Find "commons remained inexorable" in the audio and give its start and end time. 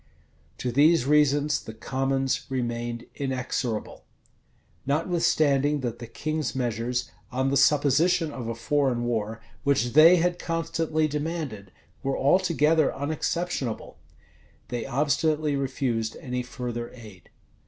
1.75-4.03